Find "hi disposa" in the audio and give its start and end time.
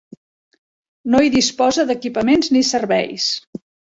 1.25-1.85